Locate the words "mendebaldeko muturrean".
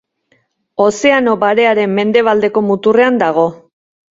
1.99-3.21